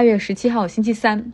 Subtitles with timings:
[0.00, 1.30] 八月十七号星期三，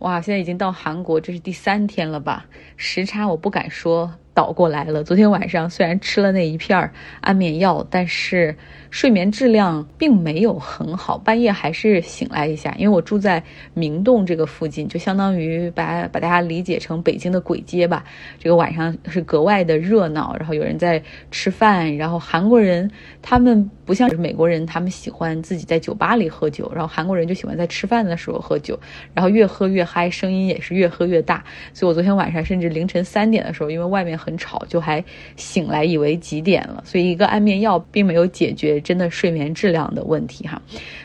[0.00, 2.46] 哇，现在已经到韩国，这是第三天了吧？
[2.76, 5.04] 时差我不敢说倒过来了。
[5.04, 8.56] 昨天晚上虽然吃了那一片安眠药，但是。
[8.90, 12.74] 睡眠质量并没有很好，半夜还是醒来一下。
[12.76, 13.40] 因为我住在
[13.72, 18.02] 明洞这个附近，就相当于把把大家理解成北京的簋街吧。
[18.40, 21.00] 这个晚上是格外的热闹，然后有人在
[21.30, 22.90] 吃饭，然后韩国人
[23.22, 28.76] 他们不像是美国人，他们喜欢自己在酒吧里喝酒，然后韩国人就喜欢在吃饭的时候喝酒，
[29.14, 31.44] 然后越喝越嗨，声音也是越喝越大。
[31.72, 35.02] 所以我昨天晚上甚至凌晨三点的时候，因为外面很吵，就还
[35.36, 36.82] 醒来以为几点了。
[36.86, 38.78] 所以一个安眠药并没有解决。
[38.90, 40.60] 真的睡眠质量的问题哈，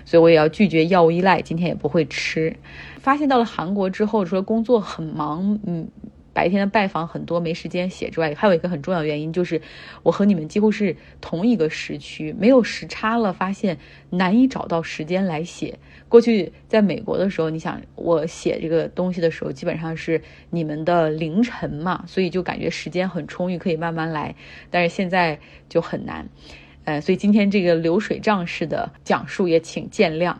[0.06, 2.56] 所以我也要拒绝药物依赖，今天也不会吃。
[3.00, 5.88] 发现到了韩国之后，说工作很忙，嗯，
[6.36, 9.62] 白天的拜访很多，没时间写之外，还有一个很重要原因就是，
[10.04, 13.78] 我和你们几乎是同一个时区，没有时差了，发现
[14.10, 15.80] 难以找到时间来写。
[16.10, 24.36] 过去在美国的时候，你想我写这个东西的时候，基本上是你们的凌晨嘛，所以就感觉时间很充裕，可以慢慢来。
[24.70, 25.40] 但是现在
[25.70, 26.28] 就很难。
[26.84, 30.36] 呃，所以今天这个流水账式的讲述也请见谅。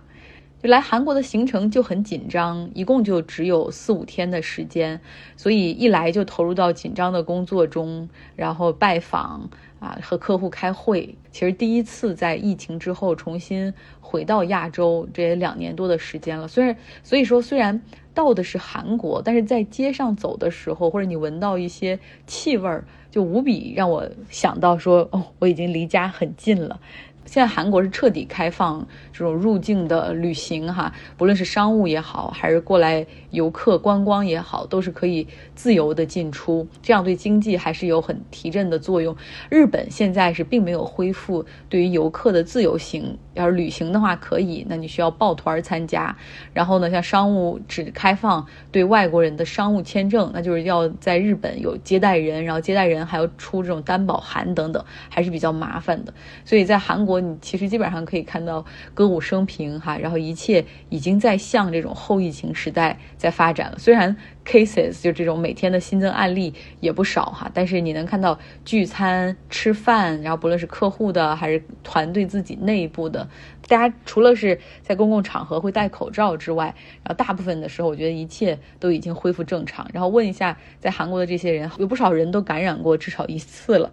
[0.68, 5.00] 来韩国的行程就很紧张，一共就只有四五天的时间，
[5.36, 9.50] 所以一来就投入到紧张的工作中，然后拜访
[9.80, 11.16] 啊，和客户开会。
[11.32, 16.48] 其实第一次在疫情之后重新回到亚洲，这也两年多的时间了。
[16.48, 17.82] 虽然所以说虽然
[18.14, 22.86] 到的是韩国，但是在街上走的时候，或者你闻到一些气味儿。
[23.12, 26.82] 就无比让我想到说，哦，我已经离家很近了。
[27.26, 39.18] 现在韩国是彻底开放这种入境的旅行，哈，不论是商务也好，还是过来游客观光也好，都是可以自由的进出，这样对经济还是有很提振的作用。
[39.50, 46.16] 日本现在是并没有恢复对于游客的自由行，要是旅行的话可以，那你需要抱团参加。
[46.54, 56.14] 然后呢，像商务只开放对外国人的商务签证，那就是要在日本有接待人，然后接待人还要出这种担保函等等，还是比较麻烦的。
[56.46, 57.15] 所以在韩国。
[57.20, 63.78] 你其实基本上可以看到歌舞升平哈，然后一切已经在向这种后疫情时代在发展了。
[63.78, 64.16] 虽然
[64.46, 73.28] cases 就这种每天的新增案例也不少哈，但是你能看到聚餐吃饭，然后不论是客户的还是团队自己内部的，
[73.68, 79.88] 大家除了是在公共场合会戴口罩之外，然后大部分的时候我觉得一切都已经恢复正常。
[79.94, 83.92] 然后问一下在韩国的这些人，有不少人都感染过至少一次了。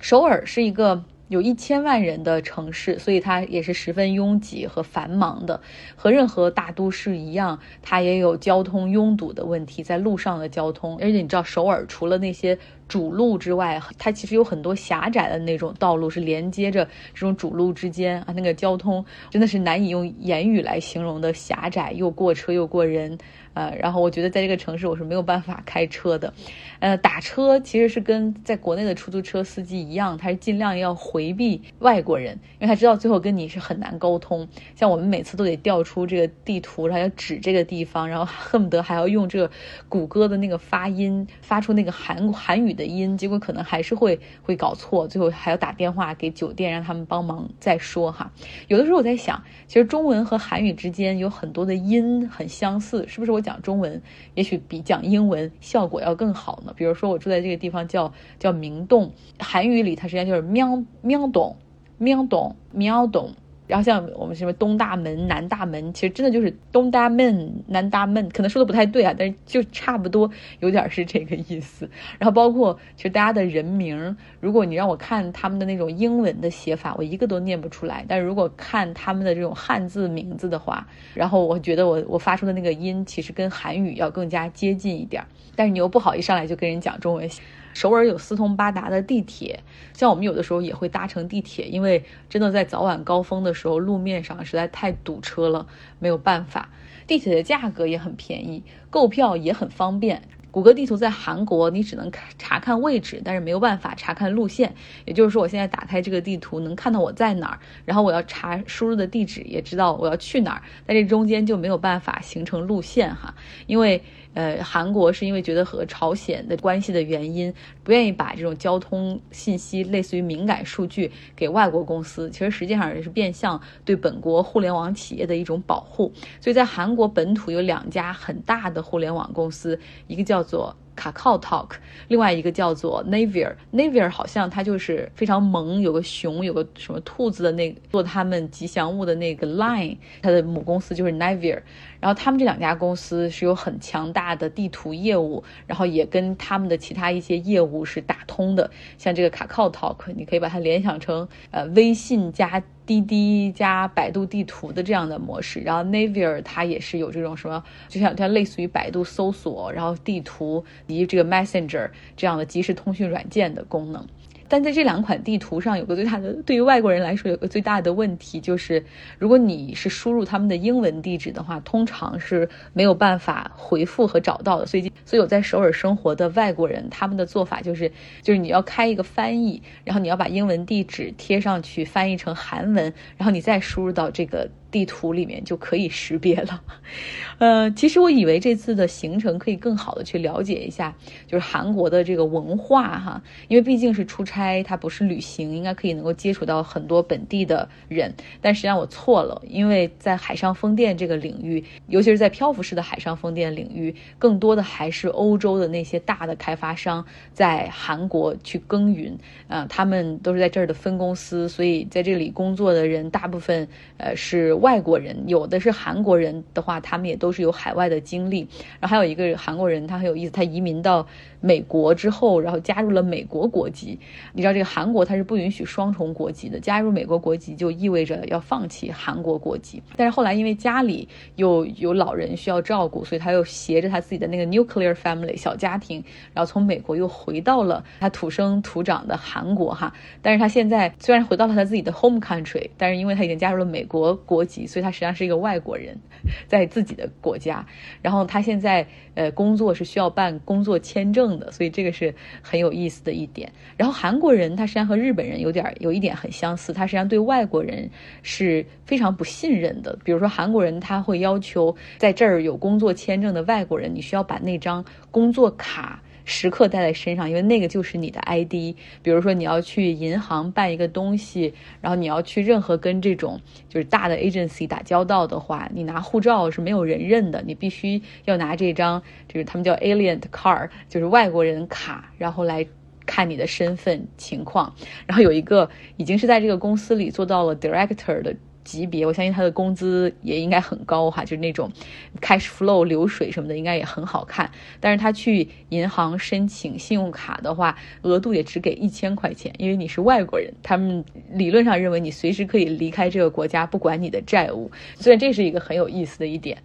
[0.00, 1.04] 首尔是一个。
[1.28, 5.60] 有一千万人的城市，所以它也是十分拥挤和繁忙的，
[5.94, 10.96] 和任何大都市一样，它也有交通拥堵的问题，在路上的交通。
[10.96, 16.84] 而且你知道，首尔除了那些主路之外，它其实有很多狭窄的那种道路，是连接着
[17.14, 23.18] 这种主路之间啊，那个交通真的是难以用言语来形容的狭窄，又过车又过人。
[23.54, 26.32] 呃，然后我觉得在这个城市我是没有办法开车的，
[26.78, 34.46] 呃， 打车其实是跟在国内的出租车司机一样，他是尽量要回避外国人，因为他知道最后跟你是很难沟通。
[34.76, 39.50] 像我们每次都得调出这个地图，然后要指这个地方，然后恨不得还要用这个
[39.88, 48.32] 谷歌的那个发音发出那个韩韩语的音，结果可能还是会会搞错，最后还要打电话给酒店让他们帮忙再说哈。
[48.68, 53.42] 有的时候我在想，其实中文和韩语之间有很多的音很相似，是不是我？
[53.48, 54.02] 讲中文
[54.34, 56.74] 也许比讲英文效果要更好呢。
[56.76, 61.56] 比如说，我住在这个地方叫叫明洞，韩语里它实际上就是喵喵洞，
[61.96, 63.32] 喵洞喵洞。
[63.68, 71.88] 然后像我们什么东大门、南大门，其实真的就是东大门、南大门，可能说的不太对啊，但是就差不多有点是这个意思。
[72.18, 78.04] 然后包括其实大家的人名，如果你让我看他们的那种英文的写法，我一个都念不出来。
[78.08, 85.22] 但是如果看他们的这种汉字名字的话，然后我觉得我我发出的那个音其实跟韩语要更加接近一点。
[85.54, 87.28] 但是你又不好一上来就跟人讲中文。
[87.78, 89.62] 首尔有四通八达的地铁，
[89.94, 95.64] 像我们有的时候也会搭乘地铁，因为真的在早晚高峰的时候，路面上实在太堵车了，
[96.00, 96.70] 没有办法。
[97.06, 100.22] 地铁的价格也很便宜，购票也很方便。
[100.50, 104.74] 谷歌地图在韩国，你只能查看位置，但是没有办法查看路线。
[105.04, 113.36] 也就是说，我现在打开这个地图，能看到我在哪儿，然后我要查输入的地址，也知道我要去哪儿，但这中间就没有办法形成路线哈，
[113.68, 114.02] 因为。
[114.38, 117.52] 呃，韩国是因为觉得和朝鲜的关系的原因，
[117.82, 122.30] 不愿意把这种交通信息，类似于敏感数据给外国公司。
[122.30, 126.12] 其实实际上也是变相对本国互联网企业的一种保护。
[126.40, 129.76] 所以在韩国本土有两家很大的互联网公司，
[130.06, 131.70] 一个叫做卡靠 Talk，
[132.08, 133.54] 另外一个叫做 Navier。
[133.72, 141.62] Navier 好像它就是非常萌，有个熊，有个什么兔子的那个做他们吉祥物的那个 Line，它的母公司就是 Navier。
[142.00, 148.68] 然后他们这两家公司是有很强大的地图业务，然后也跟他们的其他一些业务是打通的。
[148.96, 155.60] 像这个卡靠 Talk，你可以把它联想成呃微信加滴滴加百度地图的这样的模式。
[155.60, 164.06] 然后 Navier 它也是有这种什么，就像它类似于百度搜索，然后地图以及这个 Messenger 这样的即时通讯软件的功能。
[164.48, 168.84] 但在这两款地图上有个最大的，对于外国人来说有个最大的问题，就是
[169.18, 174.66] 如果你是输入他们的英文地址的话，通常是没有办法回复和找到的。
[174.66, 177.90] 所以，所以我在首尔生活的外国人，他们的做法就是，
[178.22, 184.48] 就是你要开一个翻译，然后你要把英文地址贴上去，翻译成韩文，然后你再输入到这个。
[184.70, 186.62] 地图里面就可以识别了，
[187.38, 190.94] 呃，其实我以为这次的行程可以更好的去了解一下，
[191.26, 198.12] 就是韩国的这个文化哈，因为毕竟是出差，它不是旅行，应该可以能够接触到很多本地的人。
[198.42, 209.16] 但实际上我错了，因为在海上风电这个领域，尤其是在漂浮式的海上风电领域，更多的还是欧洲的那些大的开发商在韩国去耕耘，
[209.48, 213.66] 啊，他们都是在这儿的分公司，所以在这里工作的人大部分
[213.96, 214.57] 呃是。
[214.58, 218.46] 外国人有的是韩国人的话，他们也都是有海外的经历。
[218.80, 221.06] 然后还有一个韩国人，他很有意思，他移民到
[221.40, 223.98] 美国之后，然后加入了美国国籍。
[224.32, 229.82] 你知道这个韩国它是不允许双重国籍的，加入美国国籍就意味着要放弃韩国国籍。
[229.96, 239.92] 但是后来因为家里又有老人需要照顾，所以他又携着他自己的那个 nuclear family 小家庭，然后从美国又回到了他土生土长的韩国哈。
[240.22, 244.66] 但是他现在虽然回到了他自己的 home country，但是因为他已经加入了美国国籍。
[244.68, 245.98] 所以，他实际上是一个外国人，
[246.46, 247.66] 在自己的国家。
[248.02, 253.52] 然后，他现在呃工作是需要办工作签证所以这个是很有意思的一点。
[253.76, 257.90] 然后，韩国人他实际上和日本人有点有一点很相似，他实际上对外国人
[258.22, 259.98] 是非常不信任的。
[260.04, 266.02] 比如说，韩国人他会要求在这儿有工作签证的外国人，你需要把那张工作卡。
[266.28, 268.76] 时刻带在身上，因为那个就是你的 ID。
[269.02, 282.66] 比如说你要去银行办一个东西，然后你要去任何跟这种就是大的 agency 打交道的话，你拿护照是没有人认的，你必须要拿这张就是他们叫 alien card，就是外国人卡，然后来
[283.06, 284.74] 看你的身份情况。
[285.06, 288.36] 然后有一个已经是在这个公司里做到了 director 的。
[288.68, 291.72] 级别，我相信他的工资也应该很高哈，就是那种
[292.20, 294.50] cash flow 流水什么的，应该也很好看。
[294.78, 304.70] 但是他去银行申请信用卡的话，额度也只给一千块钱，因为你是外国人，他们理论上认为你随时可以离开这个国家，不管你的债务。
[304.96, 306.58] 所以这是一个很有意思的一点。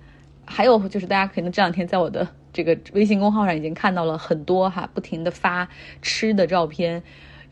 [0.43, 5.69] 还有就是，大家可能这两天在我的这个微信公号上已经看到了很多哈，不停的发
[6.01, 7.01] 吃的照片。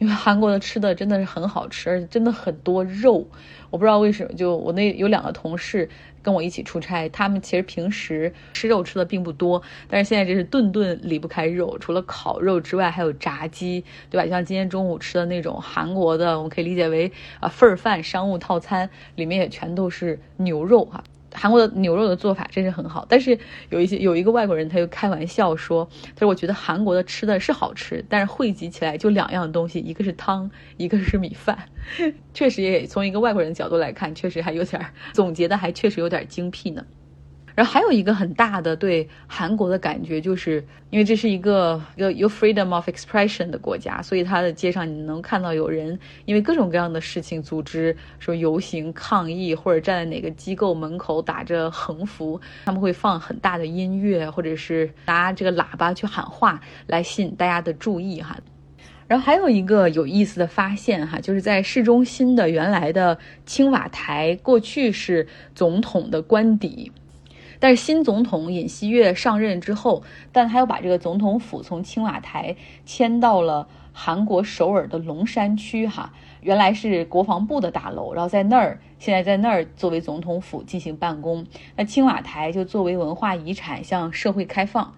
[0.01, 3.27] 因为韩国的吃的真的是很好吃，而且真的很多肉。
[3.69, 5.87] 我不知道为什么，就我那有两个同事
[6.23, 14.27] 跟我一起出差，他们其实平时吃肉吃的并不多，但是现在这是顿顿离不开肉，除了烤肉之外，还有炸鸡，对吧？
[14.27, 21.03] 像今天中午吃的那种韩国的，我们可以理解为啊份儿饭商务套餐，里面也全都是牛肉哈。
[21.33, 23.37] 韩国的牛肉的做法真是很好，但是
[23.69, 31.57] 有一些有一个外国人他就开玩笑说，他说我觉得韩国的吃的是好吃，但是汇集起来就两样东西，一个是汤，一个是米饭，
[32.33, 36.85] 确实也从一个外国人的角度来看，确实还有点总结的还确实有点精辟呢。
[37.55, 58.37] 然后还有一个很大的对韩国的感觉，就是因为这是一个有有 freedom of expression 的国家，所以它的街上你能看到有人因为各种各样的事情组织说游行抗议，或者站在哪个机构门口打着横幅，他们会放很大的音乐，或者是拿这个喇叭去喊话来吸引大家的注意哈。
[59.07, 66.89] 然后还有一个有意思的发现哈，就是在市中心的原来的青瓦台，过去是总统的官邸。
[67.61, 70.01] 但是新总统尹锡悦上任之后，
[70.31, 81.45] 但他又把这个总统府从青瓦台迁到了韩国首尔的龙山区，哈，原来是国防部的大楼，然后在那儿，现在在那儿作为总统府进行办公。
[81.75, 84.95] 那青瓦台就作为文化遗产向社会开放。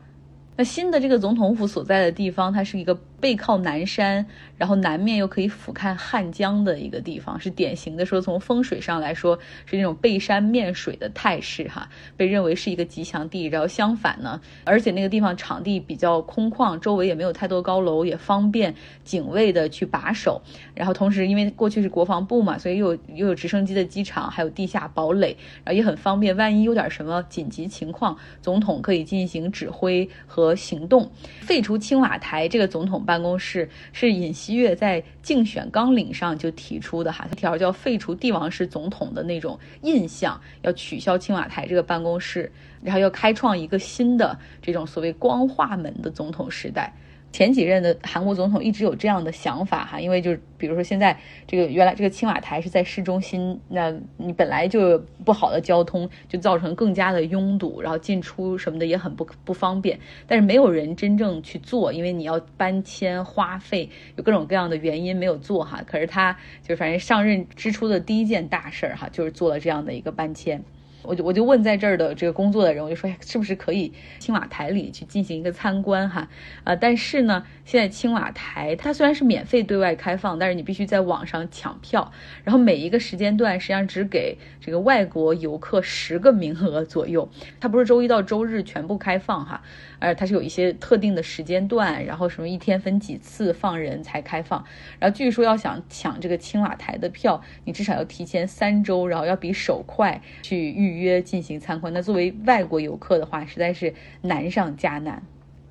[0.56, 4.26] 那新的这个总统府所在的地方，它是一个背靠南山，
[4.58, 13.46] 然后南面又可以俯瞰汉江的一个地方，是典型的说从风水上来说是那种背山面水的态势哈，被认为是一个吉祥地。
[13.46, 20.42] 然后相反呢，而且那个地方场地比较空旷，周围也没有太多高楼，也方便警卫的去把守。
[20.76, 31.10] 然后同时因为过去是国防部嘛，所以又有又有直升机的机场，还有地下堡垒，然后也很方便，万一有点什么紧急情况，总统可以进行指挥和和行动。
[31.42, 46.94] 废除青瓦台这个总统办公室是尹锡悦在竞选纲领上就提出的哈，他条叫废除帝王式总统的那种印象，要取消青瓦台这个办公室，然后要开创一个新的这种所谓光化门的总统时代。
[47.34, 60.00] 前几任的韩国总统一直有这样的想法哈，因为就是比如说现在这个原来这个青瓦台是在市中心，那你本来就不好的交通，就造成更加的拥堵，然后进出什么的也很不不方便。
[60.28, 65.82] 但是没有人真正去做，因为你要搬迁花费，有各种各样的原因没有做哈。
[65.88, 70.64] 可是他就反正上任之初的第一件大事儿哈，就是做了这样的一个搬迁。
[71.04, 76.28] 我就我就问在这儿的这个工作的人，我就说是不是可以青瓦台里去进行一个参观哈？
[76.64, 82.12] 啊，但是呢，现在青瓦台它虽然是免费对外开放，但是你必须在网上抢票，
[82.44, 87.30] 然后每一个时间段实际上只给这个外国游客十个名额左右，
[87.60, 89.62] 它不是周一到周日全部开放哈，
[90.04, 94.64] 而它是有一些特定的时间段，然后什么一天分几次放人才开放，
[95.00, 100.84] 然后据说要想抢这个青瓦台的票，你至少要提前三周，然后要比手快去预。
[100.84, 105.24] 预约进行参观，那作为外国游客的话，实在是难上加难。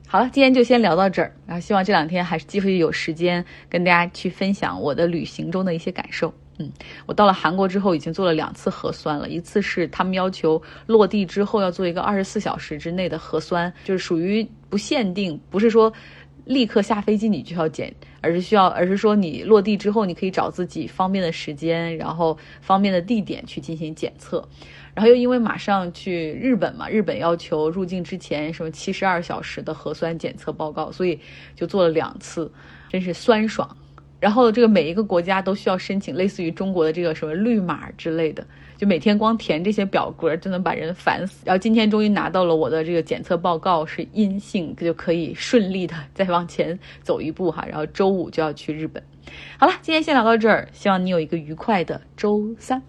[0.07, 6.33] 好了，今天就先聊到这儿，然后希望这两天还是继续有时间跟大家去分享我的旅行中的一些感受。
[6.59, 6.71] 嗯，
[7.07, 15.93] 我到了韩国之后已经做了两次核酸了，一次是他们要求落地之后要做一个二十四小时之内的核酸，就是属于不限定，不是说。
[16.45, 24.45] 立刻下飞机你就要检，而是需要，而是说你落地之后，你可以找自己方便的时间，然后方便的地点去进行检测。
[24.93, 31.21] 然后又因为马上去日本嘛，日本要求入境之前什么七十二小时的核酸检测报告，所以
[31.55, 32.51] 就做了两次，
[32.91, 33.77] 真是酸爽。
[34.23, 41.43] 然后这个每一个国家都需要申请类似于中国的这个什么绿码之类的，就每天光填这些表格就能把人烦死。
[41.45, 47.67] 然后今天终于拿到了我的这个检测报告是阴性，就可以顺利的再往前走一步哈。
[47.69, 49.02] 然后周五就要去日本。
[49.59, 52.81] 好了，今天先聊到这儿，希望你有一个愉快的周三。